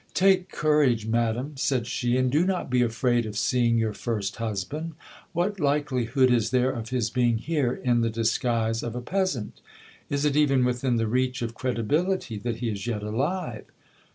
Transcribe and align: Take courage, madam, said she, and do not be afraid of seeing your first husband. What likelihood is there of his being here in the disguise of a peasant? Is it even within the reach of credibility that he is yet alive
Take 0.15 0.49
courage, 0.49 1.05
madam, 1.05 1.55
said 1.57 1.85
she, 1.85 2.17
and 2.17 2.31
do 2.31 2.43
not 2.43 2.71
be 2.71 2.81
afraid 2.81 3.27
of 3.27 3.37
seeing 3.37 3.77
your 3.77 3.93
first 3.93 4.37
husband. 4.37 4.93
What 5.31 5.59
likelihood 5.59 6.31
is 6.31 6.49
there 6.49 6.71
of 6.71 6.89
his 6.89 7.11
being 7.11 7.37
here 7.37 7.73
in 7.73 8.01
the 8.01 8.09
disguise 8.09 8.81
of 8.81 8.95
a 8.95 9.01
peasant? 9.01 9.61
Is 10.09 10.25
it 10.25 10.35
even 10.35 10.65
within 10.65 10.95
the 10.95 11.05
reach 11.05 11.43
of 11.43 11.53
credibility 11.53 12.39
that 12.39 12.55
he 12.55 12.69
is 12.71 12.87
yet 12.87 13.03
alive 13.03 13.65